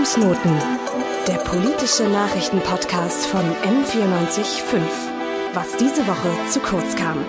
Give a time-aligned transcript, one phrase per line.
[0.00, 0.58] Fußnoten,
[1.28, 4.80] der politische Nachrichtenpodcast von M945.
[5.52, 7.22] Was diese Woche zu kurz kam.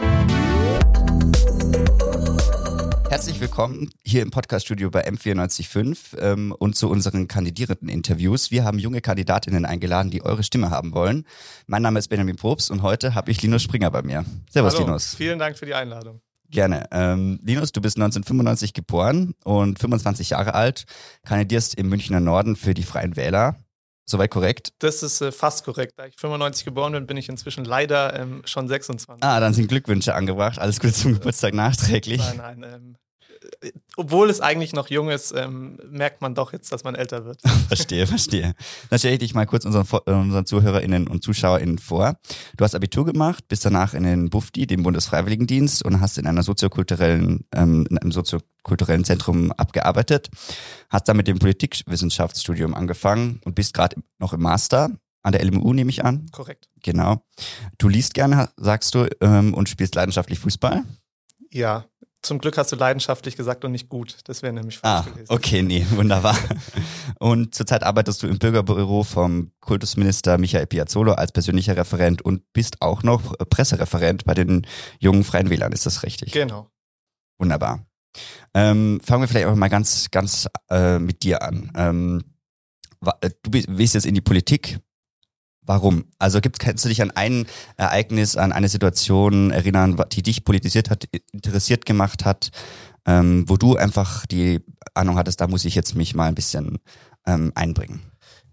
[3.10, 8.52] Herzlich willkommen hier im Podcaststudio bei M945 ähm, und zu unseren Kandidierenden-Interviews.
[8.52, 11.26] Wir haben junge Kandidatinnen eingeladen, die eure Stimme haben wollen.
[11.68, 14.24] Mein Name ist Benjamin Probst und heute habe ich Linus Springer bei mir.
[14.50, 15.14] Servus, Hallo, Linus.
[15.16, 16.22] Vielen Dank für die Einladung.
[16.52, 16.86] Gerne.
[16.92, 20.86] Ähm, Linus, du bist 1995 geboren und 25 Jahre alt,
[21.26, 23.56] kandidierst im Münchner Norden für die Freien Wähler.
[24.06, 24.74] Soweit korrekt?
[24.80, 25.94] Das ist äh, fast korrekt.
[25.96, 29.24] Da ich 95 geboren bin, bin ich inzwischen leider ähm, schon 26.
[29.24, 30.60] Ah, dann sind Glückwünsche angebracht.
[30.60, 32.22] Alles Gute zum Geburtstag nachträglich.
[32.36, 32.74] Nein, nein.
[32.74, 33.01] Ähm, äh,
[33.96, 37.42] obwohl es eigentlich noch jung ist, ähm, merkt man doch jetzt, dass man älter wird.
[37.68, 38.54] verstehe, verstehe.
[38.90, 42.16] Dann stelle ich dich mal kurz unseren, unseren ZuhörerInnen und ZuschauerInnen vor.
[42.58, 46.44] Du hast Abitur gemacht, bist danach in den BUFDI, dem Bundesfreiwilligendienst, und hast in einer
[46.44, 50.30] soziokulturellen, ähm, in einem soziokulturellen Zentrum abgearbeitet,
[50.90, 54.92] hast dann mit dem Politikwissenschaftsstudium angefangen und bist gerade noch im Master
[55.24, 56.26] an der LMU, nehme ich an.
[56.32, 56.68] Korrekt.
[56.82, 57.24] Genau.
[57.78, 60.84] Du liest gerne, sagst du, ähm, und spielst leidenschaftlich Fußball.
[61.52, 61.86] Ja,
[62.22, 64.18] zum Glück hast du leidenschaftlich gesagt und nicht gut.
[64.26, 65.34] Das wäre nämlich falsch ah, gewesen.
[65.34, 66.38] Okay, nee, wunderbar.
[67.20, 72.82] Und zurzeit arbeitest du im Bürgerbüro vom Kultusminister Michael Piazzolo als persönlicher Referent und bist
[72.82, 74.68] auch noch Pressereferent bei den
[75.00, 75.72] jungen Freien Wählern.
[75.72, 76.32] Ist das richtig?
[76.32, 76.70] Genau.
[77.40, 77.86] Wunderbar.
[78.54, 81.72] Ähm, fangen wir vielleicht auch mal ganz, ganz äh, mit dir an.
[81.76, 82.24] Ähm,
[83.44, 84.80] du bist jetzt in die Politik.
[85.72, 86.04] Warum?
[86.20, 87.46] Also gibt, kannst du dich an ein
[87.78, 92.52] Ereignis, an eine Situation erinnern, die dich politisiert hat, interessiert gemacht hat,
[93.06, 94.60] ähm, wo du einfach die
[94.96, 96.80] Ahnung hattest, da muss ich jetzt mich mal ein bisschen
[97.26, 98.02] ähm, einbringen?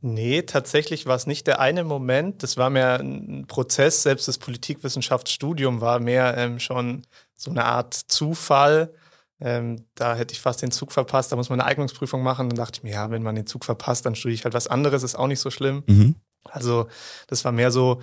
[0.01, 2.45] Nee, tatsächlich war es nicht der eine Moment.
[2.45, 4.05] Das war mehr ein Prozess.
[4.05, 7.03] Selbst das Politikwissenschaftsstudium war mehr ähm, schon
[7.35, 8.95] so eine Art Zufall.
[9.41, 11.33] Ähm, da hätte ich fast den Zug verpasst.
[11.33, 12.49] Da muss man eine Eignungsprüfung machen.
[12.49, 14.69] Dann dachte ich mir, ja, wenn man den Zug verpasst, dann studiere ich halt was
[14.69, 15.03] anderes.
[15.03, 15.83] Ist auch nicht so schlimm.
[15.89, 16.15] Mhm.
[16.44, 16.89] Also
[17.27, 18.00] das war mehr so,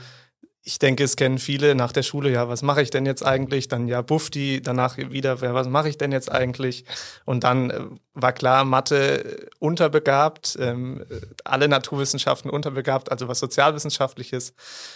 [0.68, 3.68] ich denke, es kennen viele nach der Schule, ja, was mache ich denn jetzt eigentlich?
[3.68, 6.86] Dann ja, Bufti, danach wieder, ja, was mache ich denn jetzt eigentlich?
[7.24, 7.82] Und dann äh,
[8.16, 11.06] war klar, Mathe unterbegabt, ähm,
[11.44, 14.56] alle Naturwissenschaften unterbegabt, also was Sozialwissenschaftliches,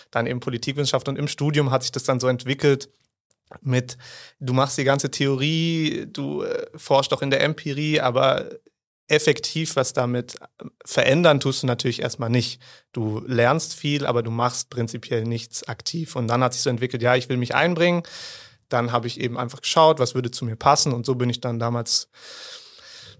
[0.09, 2.89] dann eben Politikwissenschaft und im Studium hat sich das dann so entwickelt,
[3.61, 3.97] mit,
[4.39, 8.49] du machst die ganze Theorie, du äh, forschst auch in der Empirie, aber
[9.09, 10.37] effektiv was damit
[10.85, 12.61] verändern tust du natürlich erstmal nicht.
[12.93, 16.15] Du lernst viel, aber du machst prinzipiell nichts aktiv.
[16.15, 18.03] Und dann hat sich so entwickelt, ja, ich will mich einbringen.
[18.69, 20.93] Dann habe ich eben einfach geschaut, was würde zu mir passen.
[20.93, 22.09] Und so bin ich dann damals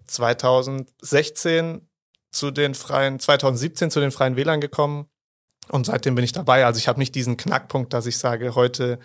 [0.05, 1.87] 2016
[2.31, 5.07] zu den freien, 2017 zu den freien Wählern gekommen.
[5.69, 6.65] Und seitdem bin ich dabei.
[6.65, 8.99] Also ich habe nicht diesen Knackpunkt, dass ich sage, heute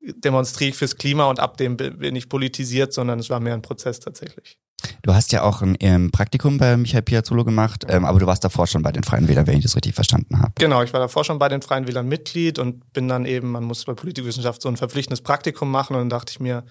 [0.00, 3.62] demonstriere ich fürs Klima und ab dem bin ich politisiert, sondern es war mehr ein
[3.62, 4.58] Prozess tatsächlich.
[5.02, 8.44] Du hast ja auch ein ähm, Praktikum bei Michael Piazzolo gemacht, ähm, aber du warst
[8.44, 10.52] davor schon bei den Freien Wählern, wenn ich das richtig verstanden habe.
[10.56, 13.64] Genau, ich war davor schon bei den Freien Wählern Mitglied und bin dann eben, man
[13.64, 16.64] muss bei Politikwissenschaft so ein verpflichtendes Praktikum machen und dann dachte ich mir,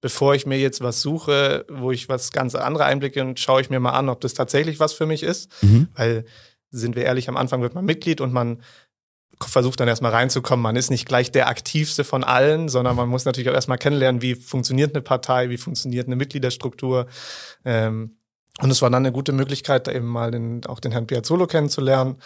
[0.00, 3.70] bevor ich mir jetzt was suche, wo ich was ganz andere Einblicke und schaue ich
[3.70, 5.88] mir mal an, ob das tatsächlich was für mich ist, mhm.
[5.94, 6.24] weil
[6.70, 8.62] sind wir ehrlich, am Anfang wird man Mitglied und man
[9.44, 10.62] versucht dann erstmal reinzukommen.
[10.62, 14.22] Man ist nicht gleich der aktivste von allen, sondern man muss natürlich auch erstmal kennenlernen,
[14.22, 17.06] wie funktioniert eine Partei, wie funktioniert eine Mitgliederstruktur.
[17.64, 18.16] Ähm,
[18.60, 22.16] und es war dann eine gute Möglichkeit, eben mal den, auch den Herrn Piazzolo kennenzulernen.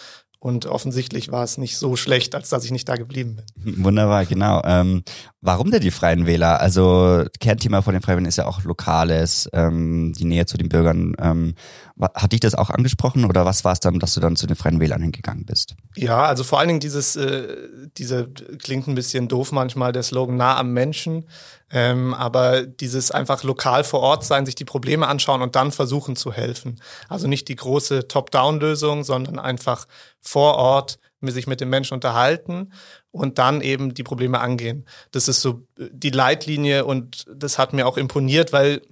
[0.45, 3.83] Und offensichtlich war es nicht so schlecht, als dass ich nicht da geblieben bin.
[3.83, 4.61] Wunderbar, genau.
[4.67, 5.03] Ähm,
[5.41, 6.61] warum denn die Freien Wähler?
[6.61, 10.69] Also Kernthema von den Freien Wählern ist ja auch Lokales, ähm, die Nähe zu den
[10.69, 11.17] Bürgern.
[11.19, 11.55] Ähm,
[11.99, 14.55] hat dich das auch angesprochen oder was war es dann, dass du dann zu den
[14.55, 15.77] Freien Wählern hingegangen bist?
[15.97, 17.57] Ja, also vor allen Dingen dieses, äh,
[17.97, 18.29] diese
[18.59, 21.25] klingt ein bisschen doof manchmal, der Slogan nah am Menschen.
[21.71, 26.15] Ähm, aber dieses einfach lokal vor Ort sein, sich die Probleme anschauen und dann versuchen
[26.15, 26.81] zu helfen.
[27.09, 29.87] Also nicht die große Top-Down-Lösung, sondern einfach
[30.25, 32.73] vor Ort sich mit den Menschen unterhalten
[33.11, 34.85] und dann eben die Probleme angehen.
[35.13, 38.83] Das ist so die Leitlinie und das hat mir auch imponiert, weil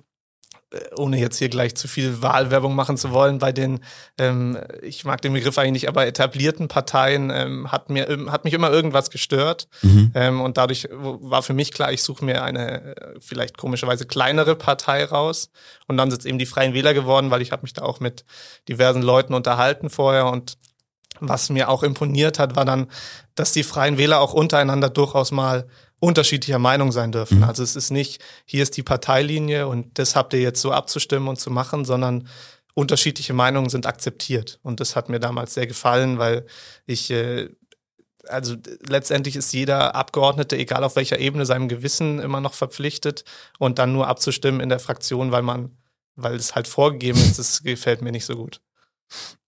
[0.73, 3.81] äh, ohne jetzt hier gleich zu viel Wahlwerbung machen zu wollen, bei den,
[4.19, 8.55] ähm, ich mag den Begriff eigentlich nicht, aber etablierten Parteien ähm, hat mir hat mich
[8.55, 9.69] immer irgendwas gestört.
[9.83, 10.13] Mhm.
[10.15, 14.57] Ähm, und dadurch war für mich klar, ich suche mir eine äh, vielleicht komischerweise kleinere
[14.57, 15.51] Partei raus.
[15.89, 18.01] Und dann sind es eben die Freien Wähler geworden, weil ich habe mich da auch
[18.01, 18.25] mit
[18.69, 20.57] diversen Leuten unterhalten vorher und
[21.23, 22.89] was mir auch imponiert hat, war dann,
[23.35, 25.67] dass die Freien Wähler auch untereinander durchaus mal
[26.01, 27.39] unterschiedlicher Meinung sein dürfen.
[27.39, 27.45] Mhm.
[27.45, 31.29] Also es ist nicht, hier ist die Parteilinie und das habt ihr jetzt so abzustimmen
[31.29, 32.29] und zu machen, sondern
[32.75, 34.59] unterschiedliche Meinungen sind akzeptiert.
[34.63, 36.45] Und das hat mir damals sehr gefallen, weil
[36.87, 37.51] ich, äh,
[38.27, 38.57] also
[38.89, 43.25] letztendlich ist jeder Abgeordnete, egal auf welcher Ebene, seinem Gewissen immer noch verpflichtet
[43.61, 45.77] und dann nur abzustimmen in der Fraktion, weil man,
[46.17, 48.61] weil es halt vorgegeben ist, das gefällt mir nicht so gut.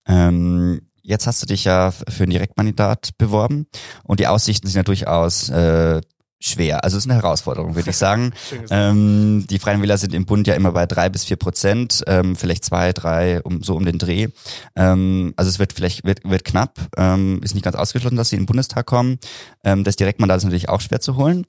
[0.07, 3.67] Ähm, jetzt hast du dich ja für ein Direktmandat beworben
[4.03, 6.01] und die Aussichten sind ja durchaus äh,
[6.39, 6.83] schwer.
[6.83, 8.33] Also es ist eine Herausforderung, würde ich sagen.
[8.69, 12.35] ähm, die Freien Wähler sind im Bund ja immer bei drei bis vier Prozent, ähm,
[12.35, 14.27] vielleicht zwei, drei, um, so um den Dreh.
[14.75, 16.79] Ähm, also es wird vielleicht wird, wird knapp.
[16.97, 19.19] Ähm, ist nicht ganz ausgeschlossen, dass sie in den Bundestag kommen.
[19.63, 21.45] Ähm, das Direktmandat ist natürlich auch schwer zu holen.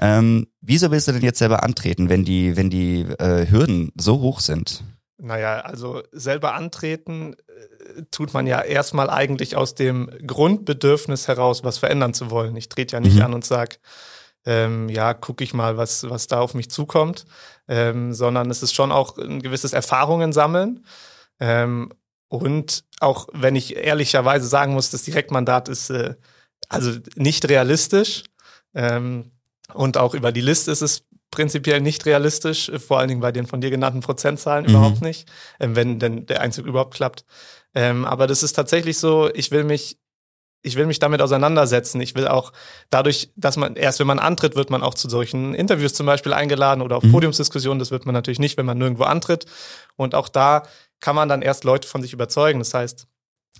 [0.00, 4.20] Ähm, wieso willst du denn jetzt selber antreten, wenn die, wenn die äh, Hürden so
[4.20, 4.82] hoch sind?
[5.16, 7.36] Naja, also selber antreten
[8.10, 12.56] tut man ja erstmal eigentlich aus dem Grundbedürfnis heraus, was verändern zu wollen.
[12.56, 13.22] Ich trete ja nicht mhm.
[13.22, 13.76] an und sage,
[14.46, 17.24] ähm, ja, gucke ich mal, was, was da auf mich zukommt,
[17.68, 20.84] ähm, sondern es ist schon auch ein gewisses Erfahrungen sammeln.
[21.40, 21.92] Ähm,
[22.28, 26.14] und auch wenn ich ehrlicherweise sagen muss, das Direktmandat ist äh,
[26.68, 28.24] also nicht realistisch.
[28.74, 29.30] Ähm,
[29.72, 33.46] und auch über die Liste ist es prinzipiell nicht realistisch, vor allen Dingen bei den
[33.46, 34.70] von dir genannten Prozentzahlen mhm.
[34.70, 35.28] überhaupt nicht,
[35.60, 37.24] ähm, wenn denn der Einzug überhaupt klappt.
[37.74, 39.98] Ähm, aber das ist tatsächlich so, ich will mich
[40.66, 42.00] ich will mich damit auseinandersetzen.
[42.00, 42.50] Ich will auch
[42.88, 46.32] dadurch, dass man erst, wenn man antritt, wird man auch zu solchen Interviews zum Beispiel
[46.32, 47.12] eingeladen oder auf mhm.
[47.12, 47.78] Podiumsdiskussionen.
[47.78, 49.44] Das wird man natürlich nicht, wenn man nirgendwo antritt.
[49.96, 50.62] Und auch da
[51.00, 52.60] kann man dann erst Leute von sich überzeugen.
[52.60, 53.06] Das heißt,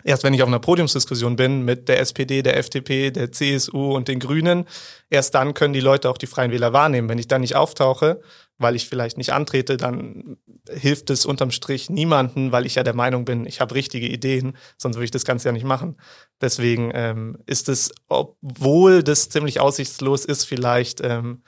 [0.05, 4.06] erst wenn ich auf einer Podiumsdiskussion bin mit der SPD, der FDP, der CSU und
[4.06, 4.67] den Grünen,
[5.11, 7.09] erst dann können die Leute auch die Freien Wähler wahrnehmen.
[7.09, 8.21] Wenn ich dann nicht auftauche,
[8.59, 10.37] weil ich vielleicht nicht antrete, dann
[10.71, 14.56] hilft es unterm Strich niemanden, weil ich ja der Meinung bin, ich habe richtige Ideen,
[14.77, 15.97] sonst würde ich das Ganze ja nicht machen.
[16.41, 21.43] Deswegen ähm, ist es, obwohl das ziemlich aussichtslos ist, vielleicht ähm,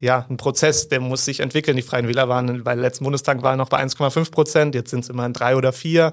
[0.00, 1.76] ja ein Prozess, der muss sich entwickeln.
[1.76, 5.10] Die Freien Wähler waren bei der letzten Bundestagwahl noch bei 1,5 Prozent, jetzt sind es
[5.10, 6.12] immerhin drei oder vier.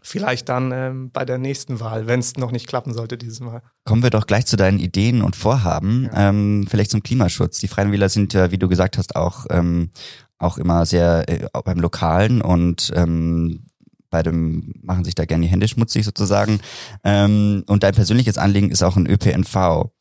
[0.00, 3.62] Vielleicht dann ähm, bei der nächsten Wahl, wenn es noch nicht klappen sollte dieses Mal.
[3.84, 6.04] Kommen wir doch gleich zu deinen Ideen und Vorhaben.
[6.04, 6.30] Ja.
[6.30, 7.60] Ähm, vielleicht zum Klimaschutz.
[7.60, 9.90] Die Freien Wähler sind ja, wie du gesagt hast, auch ähm,
[10.38, 13.66] auch immer sehr äh, beim Lokalen und ähm,
[14.10, 16.60] bei dem machen sich da gerne die Hände schmutzig sozusagen.
[17.04, 19.54] Ähm, und dein persönliches Anliegen ist auch ein ÖPNV.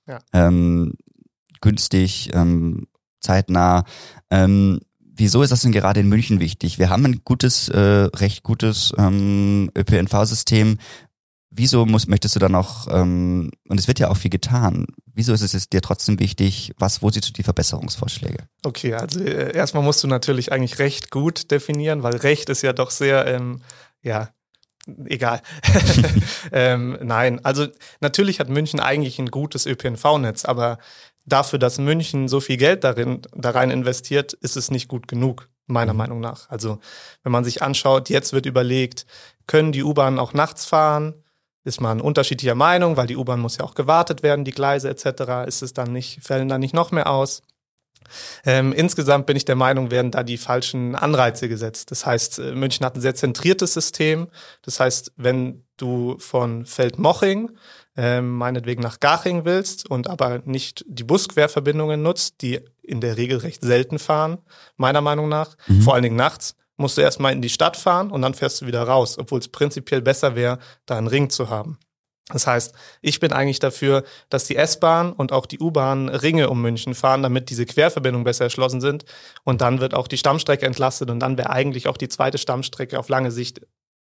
[0.07, 0.19] Ja.
[0.33, 0.93] Ähm,
[1.61, 2.87] günstig, ähm,
[3.21, 3.85] zeitnah.
[4.29, 4.79] Ähm,
[5.13, 6.79] wieso ist das denn gerade in München wichtig?
[6.79, 10.77] Wir haben ein gutes, äh, recht gutes ähm, ÖPNV-System.
[11.49, 15.33] Wieso muss, möchtest du dann noch, ähm, und es wird ja auch viel getan, wieso
[15.33, 18.45] ist es dir trotzdem wichtig, was, wo siehst du die Verbesserungsvorschläge?
[18.63, 22.71] Okay, also äh, erstmal musst du natürlich eigentlich Recht gut definieren, weil Recht ist ja
[22.71, 23.61] doch sehr, ähm,
[24.01, 24.29] ja,
[25.05, 25.41] egal.
[26.53, 27.67] ähm, nein, also
[27.99, 30.77] natürlich hat München eigentlich ein gutes ÖPNV-Netz, aber
[31.31, 35.49] dafür, dass München so viel Geld darin, da rein investiert, ist es nicht gut genug,
[35.67, 35.97] meiner mhm.
[35.97, 36.49] Meinung nach.
[36.49, 36.79] Also
[37.23, 39.05] wenn man sich anschaut, jetzt wird überlegt,
[39.47, 41.15] können die U-Bahnen auch nachts fahren?
[41.63, 45.47] Ist man unterschiedlicher Meinung, weil die U-Bahn muss ja auch gewartet werden, die Gleise etc.
[45.47, 47.43] Ist es dann nicht, fällen da nicht noch mehr aus?
[48.45, 51.91] Ähm, insgesamt bin ich der Meinung, werden da die falschen Anreize gesetzt.
[51.91, 54.27] Das heißt, äh, München hat ein sehr zentriertes System.
[54.63, 57.51] Das heißt, wenn du von Feldmoching
[57.97, 63.39] ähm, meinetwegen nach Garching willst und aber nicht die Busquerverbindungen nutzt, die in der Regel
[63.39, 64.39] recht selten fahren,
[64.77, 65.81] meiner Meinung nach, mhm.
[65.81, 68.65] vor allen Dingen nachts, musst du erstmal in die Stadt fahren und dann fährst du
[68.65, 71.77] wieder raus, obwohl es prinzipiell besser wäre, da einen Ring zu haben.
[72.29, 76.61] Das heißt, ich bin eigentlich dafür, dass die S-Bahn und auch die U-Bahn Ringe um
[76.61, 79.05] München fahren, damit diese Querverbindungen besser erschlossen sind.
[79.43, 82.97] Und dann wird auch die Stammstrecke entlastet und dann wäre eigentlich auch die zweite Stammstrecke
[82.97, 83.61] auf lange Sicht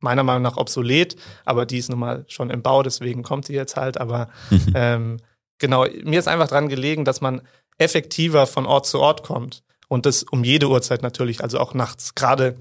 [0.03, 1.15] meiner Meinung nach obsolet,
[1.45, 3.97] aber die ist nun mal schon im Bau, deswegen kommt sie jetzt halt.
[3.97, 4.30] Aber
[4.75, 5.18] ähm,
[5.57, 7.42] genau, mir ist einfach dran gelegen, dass man
[7.78, 9.63] effektiver von Ort zu Ort kommt.
[9.87, 12.16] Und das um jede Uhrzeit natürlich, also auch nachts.
[12.16, 12.57] Gerade,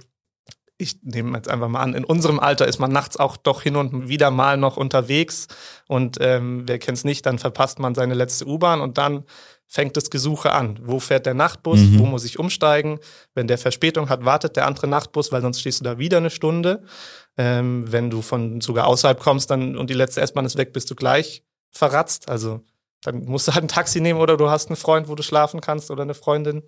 [0.76, 3.76] ich nehme jetzt einfach mal an, in unserem Alter ist man nachts auch doch hin
[3.76, 5.48] und wieder mal noch unterwegs.
[5.88, 9.24] Und ähm, wer kennt's nicht, dann verpasst man seine letzte U-Bahn und dann
[9.72, 10.78] fängt das Gesuche an.
[10.82, 11.80] Wo fährt der Nachtbus?
[11.80, 11.98] Mhm.
[11.98, 12.98] Wo muss ich umsteigen?
[13.34, 16.28] Wenn der Verspätung hat, wartet der andere Nachtbus, weil sonst stehst du da wieder eine
[16.28, 16.82] Stunde.
[17.38, 20.90] Ähm, wenn du von sogar außerhalb kommst dann und die letzte S-Bahn ist weg, bist
[20.90, 22.28] du gleich verratzt.
[22.28, 22.60] Also
[23.00, 25.62] dann musst du halt ein Taxi nehmen oder du hast einen Freund, wo du schlafen
[25.62, 26.64] kannst oder eine Freundin.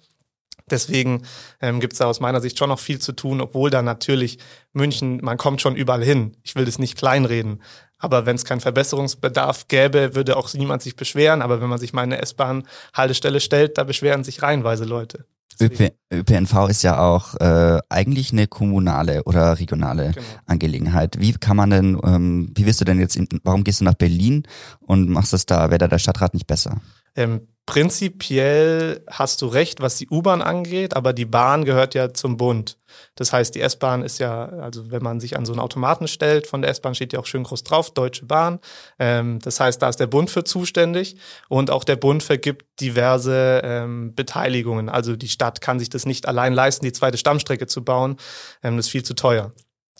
[0.71, 1.23] Deswegen
[1.61, 4.39] ähm, gibt es da aus meiner Sicht schon noch viel zu tun, obwohl da natürlich
[4.73, 6.37] München, man kommt schon überall hin.
[6.43, 7.63] Ich will das nicht kleinreden.
[7.99, 11.43] Aber wenn es keinen Verbesserungsbedarf gäbe, würde auch niemand sich beschweren.
[11.43, 15.27] Aber wenn man sich mal eine S-Bahn-Haltestelle stellt, da beschweren sich reihenweise Leute.
[15.61, 20.27] ÖP, ÖPNV ist ja auch äh, eigentlich eine kommunale oder regionale genau.
[20.47, 21.21] Angelegenheit.
[21.21, 23.95] Wie kann man denn, ähm, wie wirst du denn jetzt, in, warum gehst du nach
[23.95, 24.43] Berlin
[24.81, 26.81] und machst das da, wäre da der Stadtrat nicht besser?
[27.17, 32.37] Ähm, prinzipiell hast du recht, was die U-Bahn angeht, aber die Bahn gehört ja zum
[32.37, 32.79] Bund.
[33.15, 36.47] Das heißt, die S-Bahn ist ja, also wenn man sich an so einen Automaten stellt,
[36.47, 38.61] von der S-Bahn steht ja auch schön groß drauf, Deutsche Bahn.
[38.99, 41.17] Ähm, das heißt, da ist der Bund für zuständig
[41.49, 44.89] und auch der Bund vergibt diverse ähm, Beteiligungen.
[44.89, 48.17] Also die Stadt kann sich das nicht allein leisten, die zweite Stammstrecke zu bauen.
[48.63, 49.53] Ähm, das ist viel zu teuer.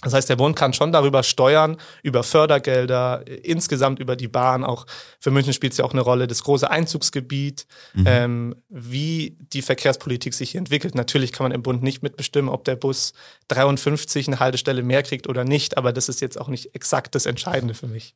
[0.05, 4.63] Das heißt, der Bund kann schon darüber steuern, über Fördergelder, insgesamt über die Bahn.
[4.63, 4.87] Auch
[5.19, 8.05] für München spielt es ja auch eine Rolle, das große Einzugsgebiet, mhm.
[8.07, 10.95] ähm, wie die Verkehrspolitik sich hier entwickelt.
[10.95, 13.15] Natürlich kann man im Bund nicht mitbestimmen, ob der Bus
[13.49, 17.27] 53 eine Haltestelle mehr kriegt oder nicht, aber das ist jetzt auch nicht exakt das
[17.27, 18.15] Entscheidende für mich.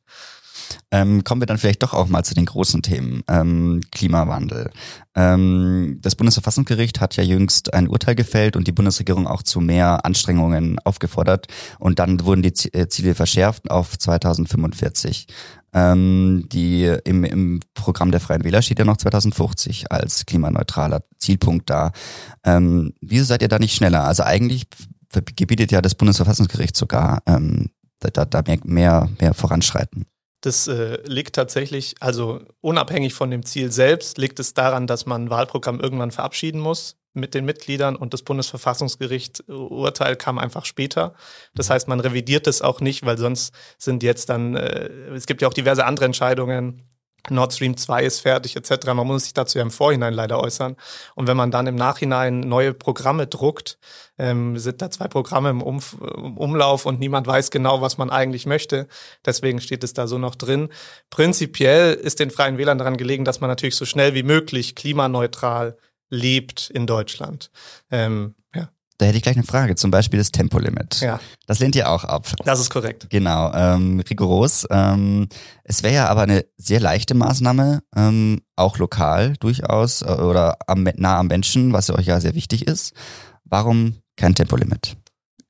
[0.91, 3.23] Ähm, kommen wir dann vielleicht doch auch mal zu den großen Themen.
[3.27, 4.71] Ähm, Klimawandel.
[5.15, 10.05] Ähm, das Bundesverfassungsgericht hat ja jüngst ein Urteil gefällt und die Bundesregierung auch zu mehr
[10.05, 11.47] Anstrengungen aufgefordert.
[11.77, 15.27] Und dann wurden die äh, Ziele verschärft auf 2045.
[15.71, 21.69] Ähm, die im, im Programm der Freien Wähler steht ja noch 2050 als klimaneutraler Zielpunkt
[21.69, 21.91] da.
[22.43, 24.03] Ähm, wieso seid ihr da nicht schneller?
[24.05, 24.67] Also eigentlich
[25.35, 30.05] gebietet ja das Bundesverfassungsgericht sogar ähm, da, da mehr, mehr, mehr voranschreiten.
[30.41, 35.25] Das äh, liegt tatsächlich, also unabhängig von dem Ziel selbst, liegt es daran, dass man
[35.25, 40.65] ein Wahlprogramm irgendwann verabschieden muss mit den Mitgliedern und das Bundesverfassungsgericht äh, Urteil kam einfach
[40.65, 41.13] später.
[41.55, 45.41] Das heißt, man revidiert es auch nicht, weil sonst sind jetzt dann, äh, es gibt
[45.41, 46.83] ja auch diverse andere Entscheidungen,
[47.29, 48.87] Nord Stream 2 ist fertig etc.
[48.87, 50.75] Man muss sich dazu ja im Vorhinein leider äußern.
[51.15, 53.77] Und wenn man dann im Nachhinein neue Programme druckt,
[54.17, 58.45] ähm, sind da zwei Programme im, Umf Umlauf und niemand weiß genau, was man eigentlich
[58.45, 58.87] möchte.
[59.25, 60.69] Deswegen steht es da so noch drin.
[61.09, 65.77] Prinzipiell ist den Freien Wählern daran gelegen, dass man natürlich so schnell wie möglich klimaneutral
[66.09, 67.51] lebt in Deutschland.
[67.91, 68.69] Ähm, ja.
[68.99, 70.99] Da hätte ich gleich eine Frage, zum Beispiel das Tempolimit.
[70.99, 71.21] Ja.
[71.47, 72.27] Das lehnt ihr auch ab.
[72.43, 73.07] Das ist korrekt.
[73.09, 74.67] Genau, ähm, rigoros.
[74.69, 75.29] Ähm,
[75.63, 80.83] es wäre ja aber eine sehr leichte Maßnahme, ähm, auch lokal durchaus äh, oder am,
[80.97, 82.93] nah am Menschen, was euch ja sehr wichtig ist.
[83.45, 84.97] Warum kein Tempolimit?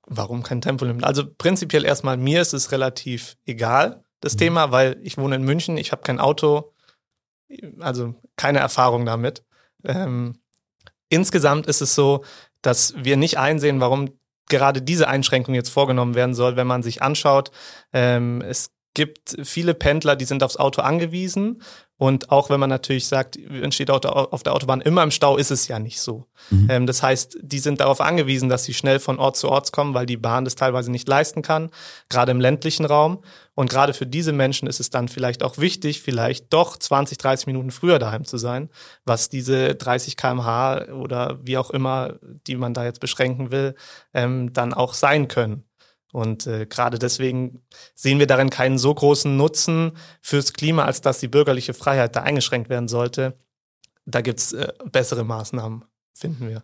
[0.06, 1.04] Warum kein Tempolimit?
[1.04, 4.40] Also prinzipiell erstmal, mir ist es relativ egal, das mhm.
[4.40, 6.76] Thema, weil ich wohne in München, ich habe kein Auto,
[7.80, 9.44] also keine Erfahrung damit.
[9.84, 10.36] Ähm,
[11.10, 12.24] insgesamt ist es so,
[12.62, 14.10] dass wir nicht einsehen, warum
[14.50, 17.52] gerade diese Einschränkung jetzt vorgenommen werden soll, wenn man sich anschaut.
[17.94, 21.62] Ähm, es gibt viele Pendler, die sind aufs Auto angewiesen.
[22.00, 24.00] Und auch wenn man natürlich sagt, man steht auf
[24.42, 26.28] der Autobahn immer im Stau, ist es ja nicht so.
[26.50, 26.68] Mhm.
[26.70, 29.94] Ähm, das heißt, die sind darauf angewiesen, dass sie schnell von Ort zu Ort kommen,
[29.94, 31.70] weil die Bahn das teilweise nicht leisten kann,
[32.08, 33.22] gerade im ländlichen Raum.
[33.54, 37.48] Und gerade für diese Menschen ist es dann vielleicht auch wichtig, vielleicht doch 20, 30
[37.48, 38.70] Minuten früher daheim zu sein,
[39.04, 42.14] was diese 30 kmh oder wie auch immer,
[42.48, 43.76] die man da jetzt beschränken will,
[44.14, 45.66] ähm, dann auch sein können.
[46.12, 47.62] Und äh, gerade deswegen
[47.94, 52.24] sehen wir darin keinen so großen Nutzen fürs Klima, als dass die bürgerliche Freiheit da
[52.24, 53.38] eingeschränkt werden sollte.
[54.06, 56.64] Da gibt's äh, bessere Maßnahmen, finden wir.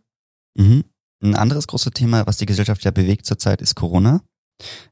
[0.56, 0.84] Mhm.
[1.22, 4.22] Ein anderes großes Thema, was die Gesellschaft ja bewegt zurzeit, ist Corona.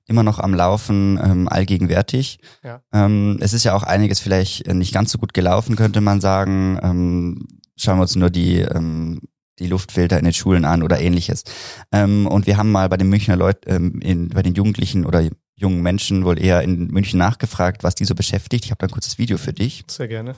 [0.05, 2.39] Immer noch am Laufen, ähm, allgegenwärtig.
[2.63, 2.81] Ja.
[2.91, 6.79] Ähm, es ist ja auch einiges vielleicht nicht ganz so gut gelaufen, könnte man sagen.
[6.83, 9.21] Ähm, schauen wir uns nur die ähm,
[9.59, 11.43] die Luftfilter in den Schulen an oder ähnliches.
[11.91, 15.27] Ähm, und wir haben mal bei den Münchner Leuten, ähm, in, bei den Jugendlichen oder
[15.55, 18.65] jungen Menschen wohl eher in München nachgefragt, was die so beschäftigt.
[18.65, 19.83] Ich habe da ein kurzes Video für dich.
[19.87, 20.35] Sehr gerne.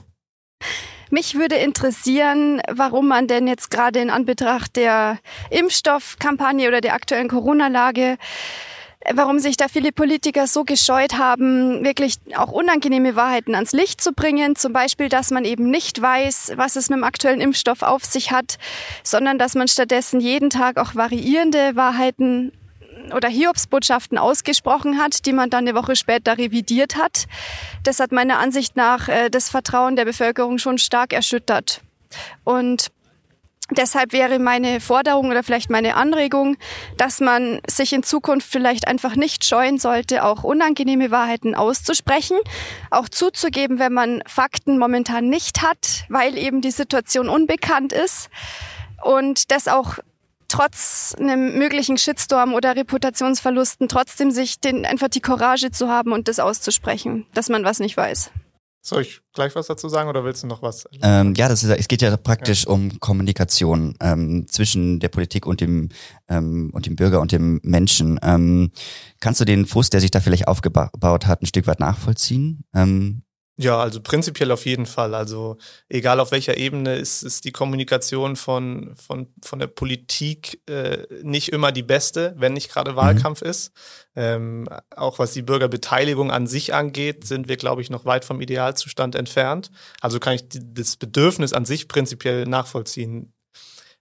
[1.10, 5.18] Mich würde interessieren, warum man denn jetzt gerade in Anbetracht der
[5.50, 8.18] Impfstoffkampagne oder der aktuellen Corona-Lage
[9.14, 14.12] warum sich da viele Politiker so gescheut haben, wirklich auch unangenehme Wahrheiten ans Licht zu
[14.12, 14.56] bringen.
[14.56, 18.32] Zum Beispiel, dass man eben nicht weiß, was es mit dem aktuellen Impfstoff auf sich
[18.32, 18.58] hat,
[19.02, 22.52] sondern dass man stattdessen jeden Tag auch variierende Wahrheiten
[23.14, 27.26] oder Hiobsbotschaften ausgesprochen hat, die man dann eine Woche später revidiert hat.
[27.84, 31.82] Das hat meiner Ansicht nach äh, das Vertrauen der Bevölkerung schon stark erschüttert.
[32.44, 32.88] Und
[33.70, 36.56] Deshalb wäre meine Forderung oder vielleicht meine Anregung,
[36.96, 42.38] dass man sich in Zukunft vielleicht einfach nicht scheuen sollte, auch unangenehme Wahrheiten auszusprechen,
[42.90, 48.28] auch zuzugeben, wenn man Fakten momentan nicht hat, weil eben die Situation unbekannt ist
[49.02, 49.98] und das auch
[50.48, 56.28] trotz einem möglichen Shitstorm oder Reputationsverlusten trotzdem sich den, einfach die Courage zu haben und
[56.28, 58.30] das auszusprechen, dass man was nicht weiß.
[58.86, 60.86] Soll ich gleich was dazu sagen oder willst du noch was?
[61.02, 62.70] Ähm, ja, das ist, es geht ja praktisch ja.
[62.70, 65.88] um Kommunikation ähm, zwischen der Politik und dem
[66.28, 68.20] ähm, und dem Bürger und dem Menschen.
[68.22, 68.70] Ähm,
[69.18, 72.62] kannst du den Frust, der sich da vielleicht aufgebaut hat, ein Stück weit nachvollziehen?
[73.58, 75.14] Ja, also prinzipiell auf jeden Fall.
[75.14, 75.56] Also
[75.88, 81.48] egal auf welcher Ebene ist, ist die Kommunikation von, von, von der Politik äh, nicht
[81.48, 82.96] immer die beste, wenn nicht gerade mhm.
[82.96, 83.48] Wahlkampf mhm.
[83.48, 83.72] ist.
[84.14, 88.42] Ähm, auch was die Bürgerbeteiligung an sich angeht, sind wir, glaube ich, noch weit vom
[88.42, 89.70] Idealzustand entfernt.
[90.02, 93.32] Also kann ich die, das Bedürfnis an sich prinzipiell nachvollziehen.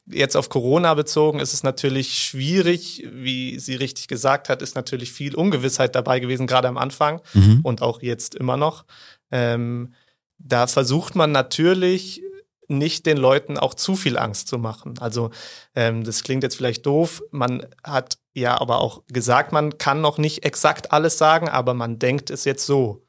[0.08, 5.12] Jetzt auf Corona bezogen ist es natürlich schwierig, wie sie richtig gesagt hat, ist natürlich
[5.12, 7.62] viel Ungewissheit dabei gewesen, gerade am Anfang mhm.
[7.64, 8.86] und auch jetzt immer noch.
[9.32, 9.94] Ähm,
[10.38, 12.22] da versucht man natürlich
[12.68, 14.96] nicht den Leuten auch zu viel Angst zu machen.
[15.00, 15.30] Also
[15.76, 17.24] ähm, das klingt jetzt vielleicht doof.
[17.32, 22.00] Man hat ja aber auch gesagt, man kann noch nicht exakt alles sagen, aber man
[22.00, 23.06] denkt es jetzt so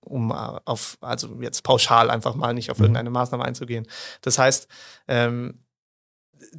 [0.00, 2.84] um auf, also jetzt pauschal einfach mal nicht auf mhm.
[2.84, 3.86] irgendeine Maßnahme einzugehen.
[4.22, 4.68] Das heißt,
[5.08, 5.64] ähm,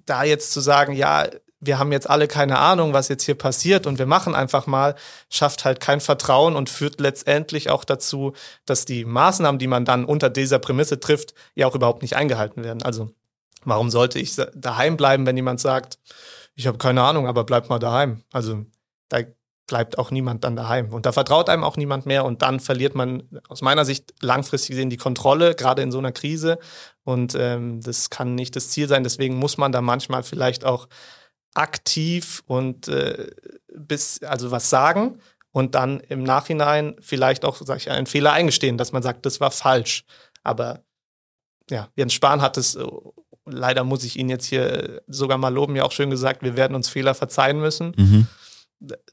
[0.06, 1.28] da jetzt zu sagen, ja,
[1.60, 4.96] wir haben jetzt alle keine Ahnung, was jetzt hier passiert und wir machen einfach mal,
[5.30, 8.34] schafft halt kein Vertrauen und führt letztendlich auch dazu,
[8.66, 12.64] dass die Maßnahmen, die man dann unter dieser Prämisse trifft, ja auch überhaupt nicht eingehalten
[12.64, 12.84] werden.
[12.84, 13.12] Also
[13.64, 16.00] warum sollte ich daheim bleiben, wenn jemand sagt,
[16.56, 18.24] ich habe keine Ahnung, aber bleib mal daheim.
[18.32, 18.66] Also
[19.10, 19.20] da
[19.68, 20.92] bleibt auch niemand dann daheim.
[20.92, 24.72] Und da vertraut einem auch niemand mehr und dann verliert man aus meiner Sicht langfristig
[24.72, 26.58] gesehen die Kontrolle, gerade in so einer Krise.
[27.04, 29.04] Und ähm, das kann nicht das Ziel sein.
[29.04, 30.88] Deswegen muss man da manchmal vielleicht auch
[31.54, 33.30] aktiv und äh,
[33.74, 35.20] bis, also was sagen
[35.52, 39.40] und dann im Nachhinein vielleicht auch, sag ich, einen Fehler eingestehen, dass man sagt, das
[39.40, 40.04] war falsch.
[40.44, 40.84] Aber
[41.70, 42.78] ja, Jens Spahn hat es,
[43.46, 46.76] leider muss ich ihn jetzt hier sogar mal loben, ja auch schön gesagt, wir werden
[46.76, 47.94] uns Fehler verzeihen müssen.
[47.98, 48.28] Mhm.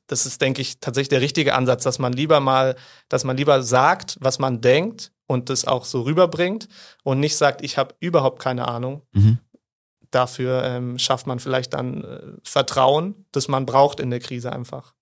[0.06, 2.76] Das ist, denke ich, tatsächlich der richtige Ansatz, dass man lieber mal,
[3.08, 6.68] dass man lieber sagt, was man denkt und das auch so rüberbringt
[7.02, 9.38] und nicht sagt, ich habe überhaupt keine Ahnung, mhm
[10.10, 14.94] dafür ähm, schafft man vielleicht dann äh, Vertrauen, das man braucht in der Krise einfach.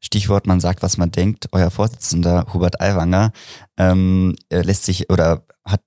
[0.00, 1.48] Stichwort, man sagt, was man denkt.
[1.52, 3.32] Euer Vorsitzender Hubert Aiwanger
[3.76, 5.82] ähm, lässt sich oder hat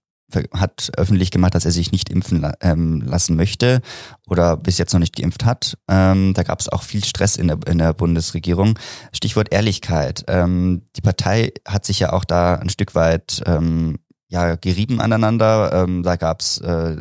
[0.53, 3.81] hat öffentlich gemacht, dass er sich nicht impfen ähm, lassen möchte
[4.27, 5.77] oder bis jetzt noch nicht geimpft hat.
[5.87, 8.77] Ähm, da gab es auch viel Stress in der, in der Bundesregierung.
[9.13, 10.25] Stichwort Ehrlichkeit.
[10.27, 15.71] Ähm, die Partei hat sich ja auch da ein Stück weit ähm, ja gerieben aneinander.
[15.73, 16.97] Ähm, da gab es äh,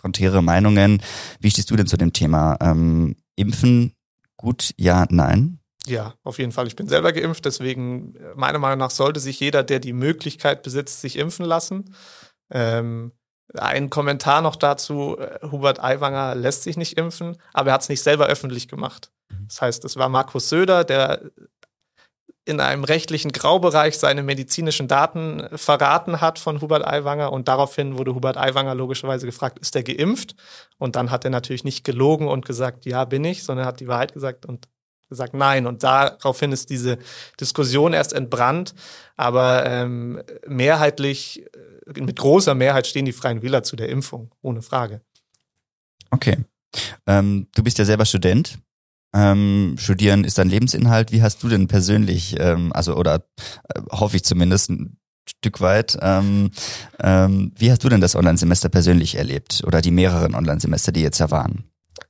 [0.00, 1.02] konträre Meinungen.
[1.40, 2.56] Wie stehst du denn zu dem Thema?
[2.60, 3.92] Ähm, impfen
[4.36, 5.60] gut, ja, nein?
[5.86, 6.66] Ja, auf jeden Fall.
[6.66, 10.62] Ich bin selber geimpft, deswegen äh, meiner Meinung nach sollte sich jeder, der die Möglichkeit
[10.62, 11.94] besitzt, sich impfen lassen.
[12.50, 13.12] Ähm,
[13.54, 17.88] ein Kommentar noch dazu, äh, Hubert Aiwanger lässt sich nicht impfen, aber er hat es
[17.88, 19.10] nicht selber öffentlich gemacht.
[19.30, 19.46] Mhm.
[19.48, 21.22] Das heißt, es war Markus Söder, der
[22.44, 28.14] in einem rechtlichen Graubereich seine medizinischen Daten verraten hat von Hubert Aiwanger und daraufhin wurde
[28.14, 30.34] Hubert Aiwanger logischerweise gefragt, ist er geimpft?
[30.78, 33.88] Und dann hat er natürlich nicht gelogen und gesagt, ja, bin ich, sondern hat die
[33.88, 34.68] Wahrheit gesagt und
[35.10, 35.66] gesagt, nein.
[35.66, 36.98] Und daraufhin ist diese
[37.38, 38.74] Diskussion erst entbrannt.
[39.16, 41.44] Aber ähm, mehrheitlich,
[41.94, 45.02] äh, mit großer Mehrheit stehen die Freien Wähler zu der Impfung, ohne Frage.
[46.10, 46.38] Okay.
[47.06, 48.58] Ähm, du bist ja selber Student.
[49.12, 51.12] Ähm, studieren ist dein Lebensinhalt.
[51.12, 53.24] Wie hast du denn persönlich, ähm, also oder
[53.74, 56.50] äh, hoffe ich zumindest ein Stück weit, ähm,
[57.02, 61.18] ähm, wie hast du denn das Online-Semester persönlich erlebt oder die mehreren Online-Semester, die jetzt
[61.18, 61.64] ja waren?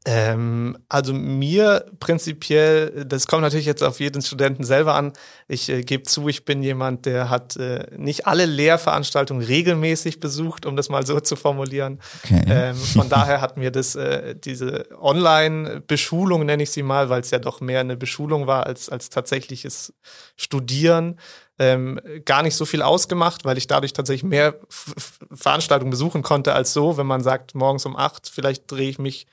[0.07, 5.13] Ähm, also mir prinzipiell, das kommt natürlich jetzt auf jeden Studenten selber an.
[5.47, 10.65] Ich äh, gebe zu, ich bin jemand, der hat äh, nicht alle Lehrveranstaltungen regelmäßig besucht,
[10.65, 12.01] um das mal so zu formulieren.
[12.25, 12.43] Okay.
[12.49, 17.31] Ähm, von daher hat mir das äh, diese Online-Beschulung, nenne ich sie mal, weil es
[17.31, 19.93] ja doch mehr eine Beschulung war als als tatsächliches
[20.35, 21.21] Studieren,
[21.59, 26.73] ähm, gar nicht so viel ausgemacht, weil ich dadurch tatsächlich mehr Veranstaltungen besuchen konnte als
[26.73, 29.27] so, wenn man sagt, morgens um acht, vielleicht drehe ich mich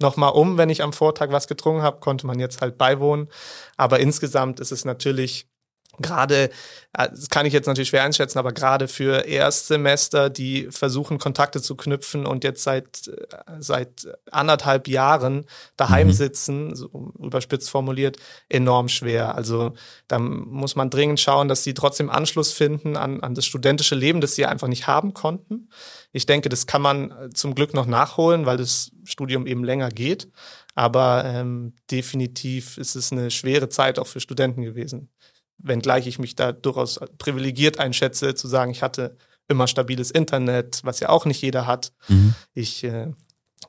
[0.00, 3.28] nochmal um, wenn ich am Vortag was getrunken habe, konnte man jetzt halt beiwohnen.
[3.76, 5.48] Aber insgesamt ist es natürlich
[6.00, 6.50] gerade,
[6.92, 11.60] äh, das kann ich jetzt natürlich schwer einschätzen, aber gerade für Erstsemester, die versuchen, Kontakte
[11.60, 13.26] zu knüpfen und jetzt seit, äh,
[13.58, 16.12] seit anderthalb Jahren daheim mhm.
[16.12, 18.16] sitzen, so überspitzt formuliert,
[18.48, 19.34] enorm schwer.
[19.34, 19.74] Also
[20.08, 24.20] da muss man dringend schauen, dass sie trotzdem Anschluss finden an, an das studentische Leben,
[24.20, 25.68] das sie einfach nicht haben konnten.
[26.12, 29.90] Ich denke, das kann man äh, zum Glück noch nachholen, weil das Studium eben länger
[29.90, 30.28] geht.
[30.78, 35.10] Aber ähm, definitiv ist es eine schwere Zeit auch für Studenten gewesen.
[35.58, 39.16] Wenngleich ich mich da durchaus privilegiert einschätze, zu sagen, ich hatte
[39.48, 41.92] immer stabiles Internet, was ja auch nicht jeder hat.
[42.08, 42.34] Mhm.
[42.54, 43.12] Ich äh,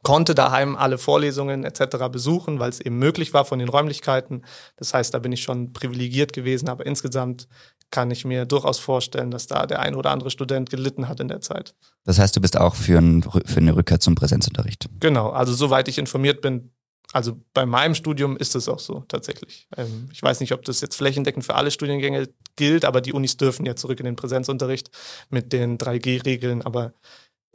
[0.04, 2.10] konnte daheim alle Vorlesungen etc.
[2.12, 4.44] besuchen, weil es eben möglich war von den Räumlichkeiten.
[4.78, 7.48] Das heißt, da bin ich schon privilegiert gewesen, aber insgesamt
[7.92, 11.28] kann ich mir durchaus vorstellen, dass da der ein oder andere Student gelitten hat in
[11.28, 11.74] der Zeit.
[12.04, 14.88] Das heißt, du bist auch für, ein, für eine Rückkehr zum Präsenzunterricht.
[15.00, 16.72] Genau, also soweit ich informiert bin,
[17.12, 19.68] also bei meinem Studium ist es auch so tatsächlich.
[19.76, 23.38] Ähm, ich weiß nicht, ob das jetzt flächendeckend für alle Studiengänge gilt, aber die Unis
[23.38, 24.92] dürfen ja zurück in den Präsenzunterricht
[25.30, 26.62] mit den 3G-Regeln.
[26.62, 26.94] Aber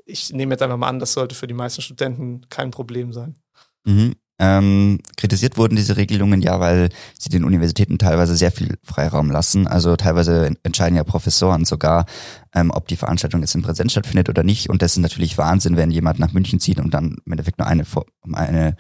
[0.05, 3.37] ich nehme jetzt einfach mal an, das sollte für die meisten Studenten kein Problem sein.
[3.85, 4.15] Mhm.
[4.41, 9.69] Ähm, kritisiert wurden diese Regelungen ja, weil sie den Universitäten teilweise sehr viel Freiraum lassen.
[9.69, 12.07] Also teilweise entscheiden ja Professoren sogar,
[12.53, 14.69] ähm, ob die Veranstaltung jetzt in Präsenz stattfindet oder nicht.
[14.71, 17.69] Und das ist natürlich Wahnsinn, wenn jemand nach München zieht und dann im Endeffekt nur
[17.69, 17.85] eine,
[18.33, 18.77] eine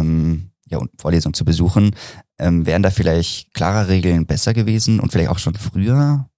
[0.00, 1.94] ähm, ja, Vorlesung zu besuchen.
[2.38, 6.28] Ähm, wären da vielleicht klarer Regeln besser gewesen und vielleicht auch schon früher?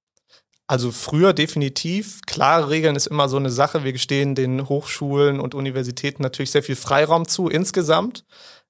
[0.66, 2.20] Also früher definitiv.
[2.26, 3.84] Klare Regeln ist immer so eine Sache.
[3.84, 8.24] Wir gestehen den Hochschulen und Universitäten natürlich sehr viel Freiraum zu insgesamt.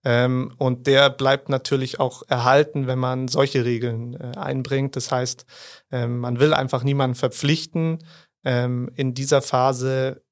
[0.04, 4.96] Ähm, und der bleibt natürlich auch erhalten, wenn man solche Regeln äh, einbringt.
[4.96, 5.46] Das heißt,
[5.92, 8.04] ähm, man will einfach niemanden verpflichten,
[8.44, 10.22] ähm, in dieser Phase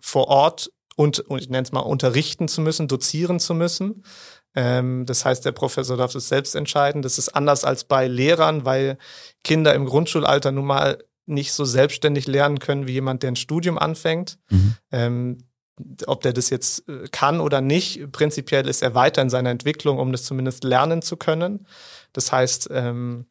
[0.00, 4.02] vor Ort und, und ich nenne es mal unterrichten zu müssen, dozieren zu müssen.
[4.56, 7.02] Ähm, das heißt, der Professor darf es selbst entscheiden.
[7.02, 8.98] Das ist anders als bei Lehrern, weil
[9.44, 13.78] Kinder im Grundschulalter nun mal nicht so selbstständig lernen können wie jemand, der ein Studium
[13.78, 14.40] anfängt.
[14.50, 14.74] Mhm.
[14.90, 15.38] Ähm,
[16.06, 20.00] ob der das jetzt äh, kann oder nicht, prinzipiell ist er weiter in seiner Entwicklung,
[20.00, 21.68] um das zumindest lernen zu können.
[22.12, 23.26] Das heißt, ähm,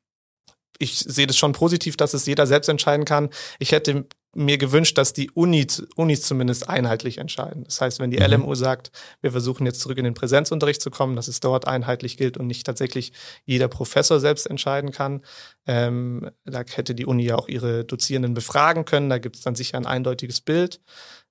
[0.79, 3.29] ich sehe das schon positiv, dass es jeder selbst entscheiden kann.
[3.59, 4.05] Ich hätte
[4.37, 7.63] mir gewünscht, dass die Uni, Unis zumindest einheitlich entscheiden.
[7.63, 8.43] Das heißt, wenn die mhm.
[8.43, 12.17] LMU sagt, wir versuchen jetzt zurück in den Präsenzunterricht zu kommen, dass es dort einheitlich
[12.17, 13.13] gilt und nicht tatsächlich
[13.45, 15.21] jeder Professor selbst entscheiden kann,
[15.65, 19.09] ähm, da hätte die Uni ja auch ihre Dozierenden befragen können.
[19.09, 20.79] Da gibt es dann sicher ein eindeutiges Bild.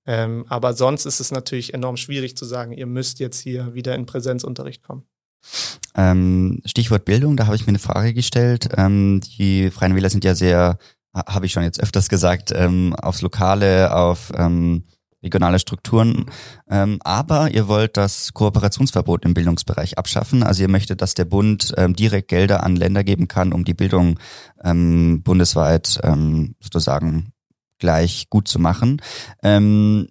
[0.07, 3.95] Ähm, aber sonst ist es natürlich enorm schwierig zu sagen, ihr müsst jetzt hier wieder
[3.95, 5.05] in Präsenzunterricht kommen.
[5.97, 8.69] Ähm, Stichwort Bildung, da habe ich mir eine Frage gestellt.
[8.77, 10.79] Ähm, die Freien Wähler sind ja sehr,
[11.26, 14.85] habe ich schon jetzt öfters gesagt, ähm, aufs Lokale, auf ähm,
[15.22, 16.26] regionale Strukturen.
[16.68, 20.42] Ähm, aber ihr wollt das Kooperationsverbot im Bildungsbereich abschaffen.
[20.42, 23.74] Also ihr möchtet, dass der Bund ähm, direkt Gelder an Länder geben kann, um die
[23.74, 24.18] Bildung
[24.62, 27.33] ähm, bundesweit ähm, sozusagen
[27.79, 29.02] gleich gut zu machen.
[29.42, 30.09] Ähm,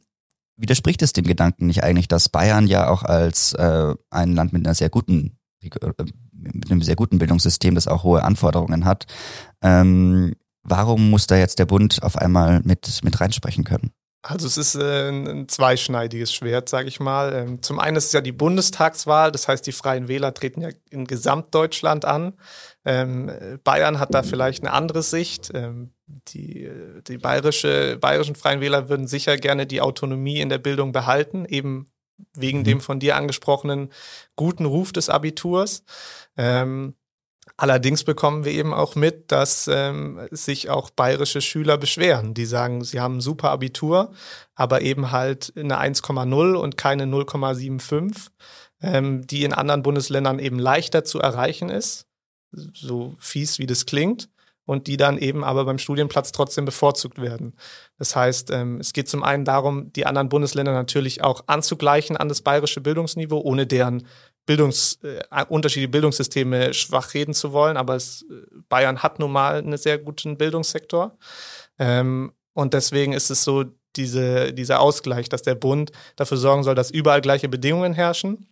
[0.58, 4.66] widerspricht es dem Gedanken nicht eigentlich, dass Bayern ja auch als äh, ein Land mit
[4.66, 5.70] einer sehr guten äh,
[6.32, 9.08] mit einem sehr guten Bildungssystem, das auch hohe Anforderungen hat.
[9.62, 10.36] Ähm,
[10.66, 13.92] warum muss da jetzt der Bund auf einmal mit, mit reinsprechen können?
[14.28, 17.32] Also es ist äh, ein zweischneidiges Schwert, sage ich mal.
[17.34, 20.70] Ähm, zum einen ist es ja die Bundestagswahl, das heißt, die Freien Wähler treten ja
[20.90, 22.34] in Gesamtdeutschland an.
[22.86, 23.32] Ähm,
[23.64, 25.52] Bayern hat da vielleicht eine andere Sicht.
[25.54, 26.70] Ähm, die
[27.08, 31.88] die bayerische, bayerischen Freien Wähler würden sicher gerne die Autonomie in der Bildung behalten, eben
[32.36, 32.64] wegen mhm.
[32.64, 33.90] dem von dir angesprochenen
[34.36, 35.84] guten Ruf des Abiturs.
[36.38, 36.96] Ähm,
[37.58, 42.34] Allerdings bekommen wir eben auch mit, dass ähm, sich auch bayerische Schüler beschweren.
[42.34, 44.12] Die sagen, sie haben ein super Abitur,
[44.56, 48.28] aber eben halt eine 1,0 und keine 0,75,
[48.82, 52.08] ähm, die in anderen Bundesländern eben leichter zu erreichen ist.
[52.52, 54.30] So fies, wie das klingt.
[54.68, 57.54] Und die dann eben aber beim Studienplatz trotzdem bevorzugt werden.
[58.00, 62.30] Das heißt, ähm, es geht zum einen darum, die anderen Bundesländer natürlich auch anzugleichen an
[62.30, 64.08] das bayerische Bildungsniveau, ohne deren
[64.46, 69.58] Bildungs, äh, unterschiedliche Bildungssysteme schwach reden zu wollen, aber es, äh, Bayern hat nun mal
[69.58, 71.18] einen sehr guten Bildungssektor.
[71.80, 76.76] Ähm, und deswegen ist es so diese, dieser Ausgleich, dass der Bund dafür sorgen soll,
[76.76, 78.48] dass überall gleiche Bedingungen herrschen.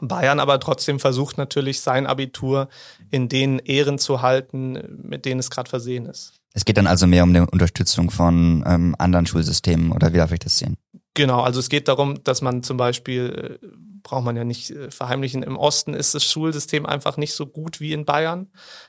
[0.00, 2.68] Bayern aber trotzdem versucht natürlich sein Abitur
[3.10, 6.34] in den Ehren zu halten, mit denen es gerade versehen ist.
[6.54, 10.32] Es geht dann also mehr um die Unterstützung von ähm, anderen Schulsystemen oder wie darf
[10.32, 10.76] ich das sehen?
[11.14, 13.66] Genau, also es geht darum, dass man zum Beispiel, äh,
[14.02, 17.80] braucht man ja nicht äh, verheimlichen, im Osten ist das Schulsystem einfach nicht so gut
[17.80, 18.48] wie in Bayern,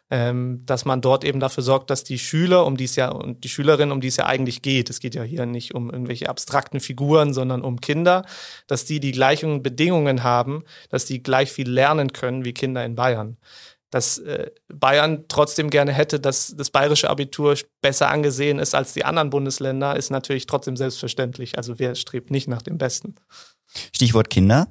[0.09, 3.43] ähm, dass man dort eben dafür sorgt, dass die Schüler, um die es ja und
[3.43, 6.29] die Schülerinnen, um die es ja eigentlich geht, es geht ja hier nicht um irgendwelche
[6.29, 8.25] abstrakten Figuren, sondern um Kinder,
[8.67, 12.95] dass die die gleichen Bedingungen haben, dass die gleich viel lernen können wie Kinder in
[12.95, 13.37] Bayern
[13.91, 19.05] dass äh, Bayern trotzdem gerne hätte, dass das bayerische Abitur besser angesehen ist als die
[19.05, 21.57] anderen Bundesländer, ist natürlich trotzdem selbstverständlich.
[21.57, 23.15] Also wer strebt nicht nach dem Besten?
[23.93, 24.67] Stichwort Kinder,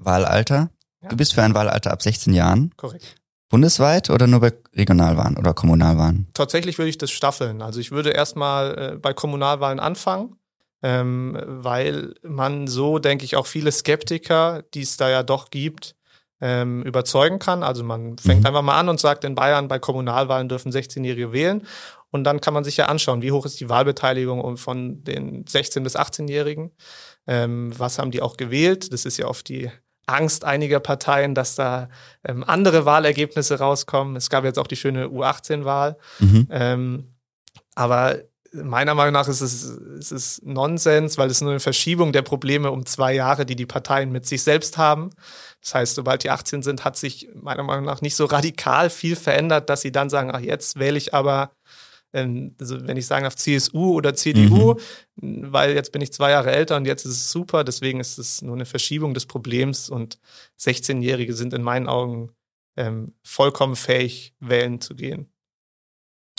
[0.00, 0.70] Wahlalter.
[1.02, 1.08] Ja.
[1.08, 2.72] Du bist für ein Wahlalter ab 16 Jahren.
[2.76, 3.16] Korrekt.
[3.48, 6.28] Bundesweit oder nur bei Regionalwahlen oder Kommunalwahlen?
[6.34, 7.62] Tatsächlich würde ich das staffeln.
[7.62, 10.36] Also ich würde erstmal äh, bei Kommunalwahlen anfangen,
[10.82, 15.96] ähm, weil man so, denke ich, auch viele Skeptiker, die es da ja doch gibt,
[16.40, 17.64] ähm, überzeugen kann.
[17.64, 18.46] Also man fängt mhm.
[18.46, 21.66] einfach mal an und sagt, in Bayern bei Kommunalwahlen dürfen 16-Jährige wählen.
[22.12, 25.80] Und dann kann man sich ja anschauen, wie hoch ist die Wahlbeteiligung von den 16-
[25.80, 26.70] bis 18-Jährigen.
[27.26, 28.92] Ähm, was haben die auch gewählt?
[28.92, 29.70] Das ist ja oft die
[30.06, 31.88] Angst einiger Parteien, dass da
[32.24, 34.16] ähm, andere Wahlergebnisse rauskommen.
[34.16, 35.96] Es gab jetzt auch die schöne U18-Wahl.
[36.18, 36.48] Mhm.
[36.50, 37.14] Ähm,
[37.74, 38.16] aber
[38.52, 42.70] meiner Meinung nach ist es, ist es Nonsens, weil es nur eine Verschiebung der Probleme
[42.70, 45.10] um zwei Jahre, die die Parteien mit sich selbst haben.
[45.62, 49.16] Das heißt, sobald die 18 sind, hat sich meiner Meinung nach nicht so radikal viel
[49.16, 51.52] verändert, dass sie dann sagen, ach, jetzt wähle ich aber,
[52.12, 54.74] ähm, also wenn ich sagen darf, CSU oder CDU,
[55.16, 55.52] mhm.
[55.52, 57.64] weil jetzt bin ich zwei Jahre älter und jetzt ist es super.
[57.64, 60.18] Deswegen ist es nur eine Verschiebung des Problems und
[60.58, 62.30] 16-Jährige sind in meinen Augen
[62.76, 65.30] ähm, vollkommen fähig, wählen zu gehen.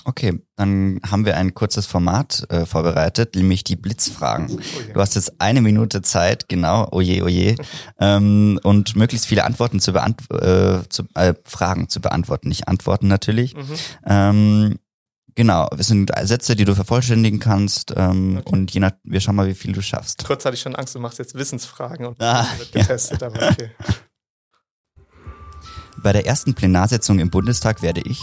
[0.03, 4.49] Okay, dann haben wir ein kurzes Format äh, vorbereitet, nämlich die Blitzfragen.
[4.49, 7.55] Oh Du hast jetzt eine Minute Zeit, genau, oje, oje,
[7.99, 10.79] ähm, und möglichst viele Antworten zu, beant äh,
[11.13, 13.55] äh, Fragen zu beantworten, nicht Antworten natürlich.
[13.55, 13.73] Mhm.
[14.05, 14.79] Ähm,
[15.35, 18.49] Genau, es sind Sätze, die du vervollständigen kannst ähm, Okay.
[18.53, 20.23] und je nach, wir schauen mal, wie viel du schaffst.
[20.25, 22.81] Kurz hatte ich schon Angst, du machst jetzt Wissensfragen und Ah, wird ja.
[22.81, 23.71] getestet, aber okay.
[26.03, 28.19] Bei der ersten Plenarsitzung im Bundestag werde ich.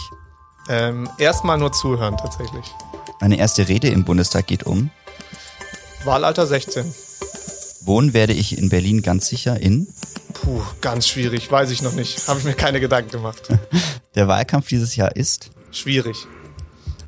[0.67, 2.65] Ähm, Erstmal nur zuhören tatsächlich.
[3.21, 4.91] Meine erste Rede im Bundestag geht um.
[6.03, 6.93] Wahlalter 16.
[7.81, 9.87] Wohnen werde ich in Berlin ganz sicher in.
[10.33, 12.27] Puh, ganz schwierig, weiß ich noch nicht.
[12.27, 13.47] Habe ich mir keine Gedanken gemacht.
[14.15, 15.49] Der Wahlkampf dieses Jahr ist.
[15.71, 16.27] Schwierig.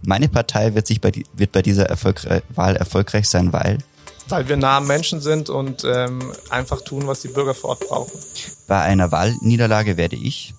[0.04, 3.78] Meine Partei wird sich bei, die, wird bei dieser Erfolgre Wahl erfolgreich sein, weil
[4.30, 7.88] Weil wir nah am Menschen sind und ähm, einfach tun, was die Bürger vor Ort
[7.88, 8.20] brauchen.
[8.68, 10.54] bei einer Wahlniederlage werde ich.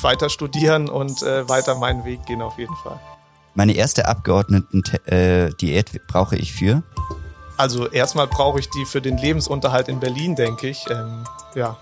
[0.00, 2.98] Weiter studieren und äh, weiter meinen Weg gehen auf jeden Fall.
[3.54, 6.82] Meine erste Abgeordneten-Diät brauche ich für.
[7.58, 10.86] Also erstmal brauche ich die für den Lebensunterhalt in Berlin, denke ich.
[10.90, 11.76] Ähm, ja,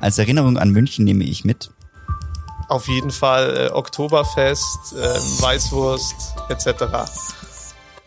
[0.00, 1.70] Als Erinnerung an München nehme ich mit.
[2.70, 6.84] Auf jeden Fall äh, Oktoberfest, ähm, Weißwurst etc.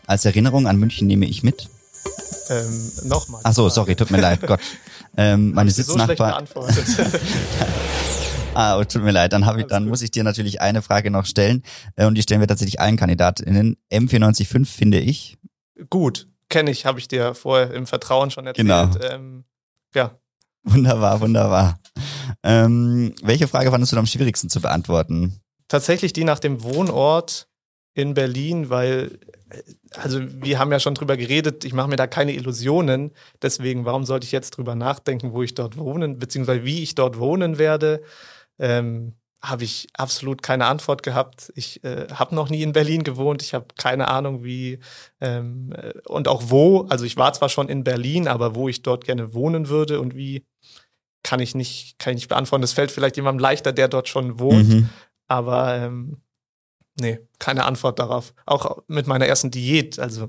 [0.06, 1.68] Als Erinnerung an München nehme ich mit.
[2.48, 3.40] Ähm, Nochmal.
[3.44, 4.60] Ach so, sorry, tut mir leid, Gott.
[5.16, 6.48] Ähm, meine So Sitznachbarn.
[8.56, 11.10] Ah, oh, tut mir leid, dann habe ich, dann muss ich dir natürlich eine Frage
[11.10, 11.64] noch stellen.
[11.96, 13.76] Äh, und die stellen wir tatsächlich allen KandidatInnen.
[13.92, 15.38] M495 finde ich.
[15.90, 18.64] Gut, kenne ich, habe ich dir vorher im Vertrauen schon erzählt.
[18.68, 18.90] Genau.
[19.12, 19.42] Ähm,
[19.92, 20.12] ja,
[20.64, 21.78] Wunderbar, wunderbar.
[22.42, 25.40] Ähm, welche Frage fandest du am schwierigsten zu beantworten?
[25.68, 27.48] tatsächlich die nach dem Wohnort
[27.94, 29.18] in Berlin, weil,
[29.96, 33.12] also wir haben ja schon drüber geredet, ich mache mir da keine Illusionen.
[33.42, 37.18] Deswegen, warum sollte ich jetzt drüber nachdenken, wo ich dort wohnen, beziehungsweise wie ich dort
[37.18, 38.02] wohnen werde?
[38.58, 41.52] Ähm, habe ich absolut keine Antwort gehabt.
[41.54, 43.42] Ich äh, habe noch nie in Berlin gewohnt.
[43.42, 44.78] Ich habe keine Ahnung, wie
[45.20, 46.86] ähm, äh, und auch wo.
[46.88, 50.16] Also ich war zwar schon in Berlin, aber wo ich dort gerne wohnen würde und
[50.16, 50.46] wie,
[51.24, 52.62] kann ich nicht, kann ich nicht beantworten.
[52.62, 54.68] Das fällt vielleicht jemandem leichter, der dort schon wohnt.
[54.68, 54.88] Mhm.
[55.26, 56.18] Aber ähm,
[57.00, 58.34] nee, keine Antwort darauf.
[58.46, 60.28] Auch mit meiner ersten Diät, also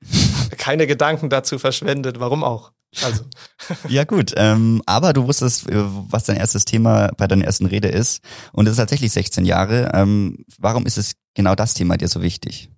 [0.58, 2.18] keine Gedanken dazu verschwendet.
[2.18, 2.72] Warum auch?
[3.02, 3.24] Also
[3.88, 7.88] Ja gut, ähm, aber du wusstest, äh, was dein erstes Thema bei deiner ersten Rede
[7.88, 8.22] ist.
[8.52, 9.92] Und es ist tatsächlich 16 Jahre.
[9.94, 12.70] Ähm, warum ist es genau das Thema dir so wichtig?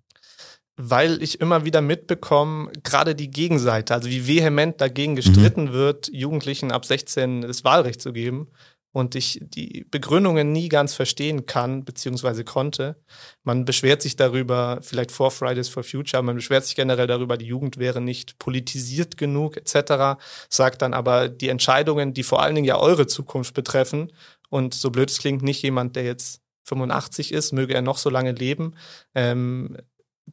[0.77, 6.73] Weil ich immer wieder mitbekomme, gerade die Gegenseite, also wie vehement dagegen gestritten wird, Jugendlichen
[6.73, 8.49] ab 16 das Wahlrecht zu geben
[8.95, 12.97] und ich die Begründungen nie ganz verstehen kann, beziehungsweise konnte.
[13.43, 17.47] Man beschwert sich darüber, vielleicht vor Fridays for Future, man beschwert sich generell darüber, die
[17.47, 22.67] Jugend wäre nicht politisiert genug, etc., sagt dann aber die Entscheidungen, die vor allen Dingen
[22.67, 24.13] ja eure Zukunft betreffen
[24.49, 28.11] und so blöd es klingt, nicht jemand, der jetzt 85 ist, möge er noch so
[28.11, 28.75] lange leben,
[29.15, 29.77] ähm,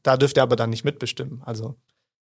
[0.03, 1.41] da dürft ihr aber dann nicht mitbestimmen.
[1.43, 1.75] Also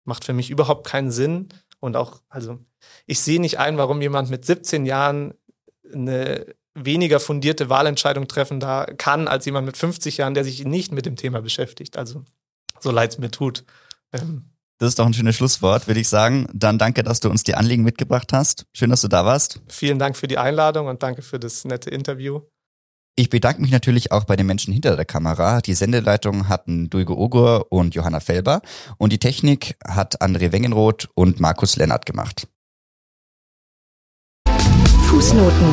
[0.04, 1.48] macht für mich überhaupt keinen Sinn.
[1.81, 2.59] Und auch, also
[3.07, 5.35] ich sehe nicht ein, warum jemand mit 17 Jahren
[5.92, 10.92] eine weniger fundierte Wahlentscheidung treffen da kann, als jemand mit 50 Jahren, der sich nicht
[10.92, 11.96] mit dem Thema beschäftigt.
[11.96, 12.24] Also
[12.81, 13.64] so leid es mir tut.
[14.12, 16.46] Ähm, Das ist doch ein schönes Schlusswort, würde ich sagen.
[16.52, 18.66] Dann danke, dass du uns die Anliegen mitgebracht hast.
[18.72, 19.61] Schön, dass du da warst.
[19.68, 22.42] vielen Dank für die Einladung und danke für das nette Interview.
[23.18, 25.61] Ich bedanke mich natürlich auch bei den Menschen hinter der Kamera.
[25.61, 28.62] Die Sendeleitung hatten Dulge Ogur und Johanna Felber
[28.96, 32.46] und die Technik hat André Wengenroth und Markus Lennart gemacht.
[35.09, 35.66] Fußnoten.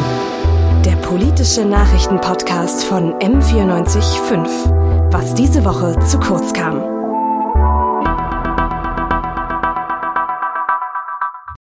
[0.85, 5.11] Der politische Nachrichtenpodcast von M945.
[5.13, 6.94] Was diese Woche zu kurz kam.